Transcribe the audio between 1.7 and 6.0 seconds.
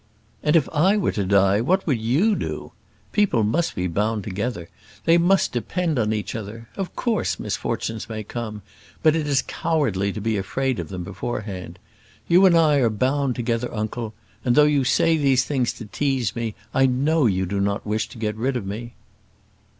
would you do? People must be bound together. They must depend